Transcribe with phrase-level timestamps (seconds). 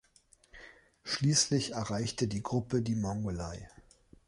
[1.03, 3.69] Schließlich erreicht die Gruppe die Mongolei.